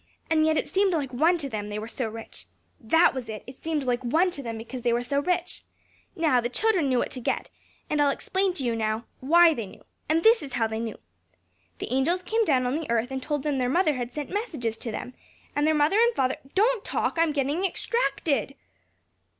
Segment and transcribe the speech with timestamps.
[0.31, 2.47] and yet it seemed like one to them, they were so rich.
[2.79, 3.43] That was it!
[3.45, 5.63] it seemed like one to them because they were so rich.
[6.15, 7.51] Now, the children knew what to get,
[7.87, 10.97] and I'll explain to you now why they knew; and this is how they knew.
[11.77, 14.75] The angels came down on the earth, and told them their mother had sent messages
[14.77, 15.13] to them;
[15.55, 17.19] and their mother and father Don't talk!
[17.19, 18.55] I'm gettin' extracted!"